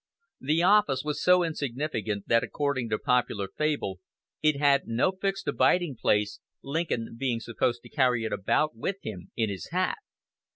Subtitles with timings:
[0.39, 3.99] The office was so insignificant that according to popular fable
[4.41, 9.29] it had no fixed abiding place, Lincoln being supposed to carry it about with him
[9.35, 9.99] in his hat!